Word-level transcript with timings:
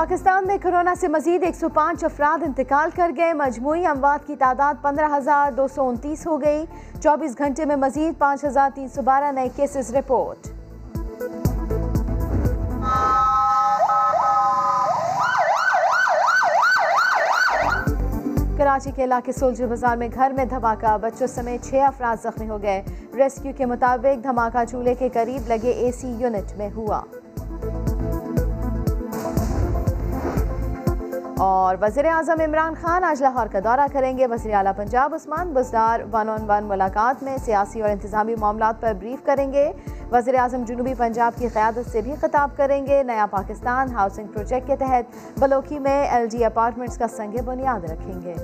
پاکستان 0.00 0.46
میں 0.46 0.56
کرونا 0.62 0.94
سے 1.00 1.08
مزید 1.08 1.42
ایک 1.42 1.54
سو 1.54 1.68
پانچ 1.68 2.04
افراد 2.04 2.42
انتقال 2.42 2.90
کر 2.96 3.10
گئے۔ 3.16 3.32
مجموعی 3.32 3.86
اموات 3.86 4.26
کی 4.26 4.36
تعداد 4.36 4.74
پندرہ 4.82 5.08
ہزار 5.16 5.52
دو 5.52 5.68
سو 5.68 5.88
انتیس 5.88 6.26
ہو 6.26 6.42
گئی۔ 6.42 6.64
چوبیس 7.02 7.38
گھنٹے 7.38 7.64
میں 7.64 7.76
مزید 7.76 8.18
پانچ 8.18 8.44
ہزار 8.44 8.70
تین 8.74 8.88
سو 8.88 9.02
بارہ 9.02 9.32
نئے 9.32 9.48
کیسز 9.56 9.94
رپورٹ۔ 9.94 10.46
کراچی 18.58 18.90
کے 18.96 19.04
علاقے 19.04 19.32
سولجر 19.32 19.66
بازار 19.66 19.96
میں 19.96 20.08
گھر 20.14 20.32
میں 20.36 20.44
دھماکہ، 20.44 20.96
بچوں 20.98 21.26
سمیت 21.26 21.64
چھ 21.64 21.74
افراد 21.74 22.16
زخمی 22.22 22.48
ہو 22.48 22.62
گئے۔ 22.62 22.82
ریسکیو 23.14 23.52
کے 23.56 23.66
مطابق 23.66 24.24
دھماکہ 24.24 24.64
چولہے 24.70 24.94
کے 24.94 25.08
قریب 25.08 25.48
لگے 25.48 25.70
اے 25.70 25.92
سی 25.92 26.08
یونٹ 26.08 26.58
میں 26.58 26.70
ہوا۔ 26.74 27.02
اور 31.42 31.76
وزیر 31.80 32.04
اعظم 32.04 32.40
عمران 32.40 32.74
خان 32.74 33.04
آج 33.04 33.22
لاہور 33.22 33.46
کا 33.46 33.58
دورہ 33.64 33.86
کریں 33.92 34.18
گے۔ 34.18 34.26
وزیر 34.26 34.54
اعلیٰ 34.54 34.72
Punjab 34.76 35.14
Usman, 35.14 35.52
Buzdar 35.52 36.00
one 36.12 36.28
on 36.28 36.50
one 36.50 36.64
ملاقات 36.64 37.22
میں 37.22 37.36
سیاسی 37.36 37.82
اور 37.82 37.90
انتظامی 37.90 38.34
معاملات 38.34 38.80
پر 38.80 38.92
بریف 39.00 39.24
کریں 39.24 39.52
گے۔ 39.52 39.72
وزیر 40.12 40.34
اعظم 40.34 40.64
جنوبی 40.64 40.94
پنجاب 40.94 41.32
کی 41.38 41.48
قیادت 41.48 41.90
سے 41.90 42.00
بھی 42.00 42.14
خطاب 42.20 42.50
کریں 42.56 42.86
گے۔ 42.86 43.02
نیا 43.02 43.26
پاکستان 43.30 43.92
ہاؤسنگ 43.92 44.26
پروجیکٹ 44.26 44.66
کے 44.66 44.76
تحت 44.76 45.38
بلوکی 45.40 45.78
میں 45.78 46.08
ایل 46.08 46.26
جی 46.26 46.44
اپارٹمنٹس 46.44 46.98
کا 46.98 47.08
سنگ 47.08 47.36
بنیاد 47.44 47.90
رکھیں 47.90 48.20
گے۔ 48.20 48.34